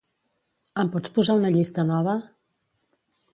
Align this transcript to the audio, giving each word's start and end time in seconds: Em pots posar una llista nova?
Em 0.83 0.89
pots 0.95 1.13
posar 1.17 1.35
una 1.41 1.51
llista 1.57 1.85
nova? 1.91 2.17